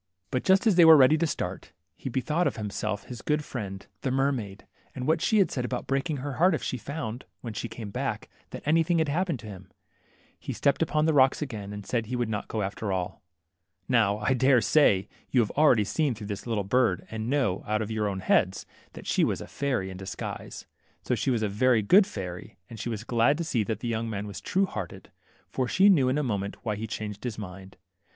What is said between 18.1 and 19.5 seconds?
heads, that she was a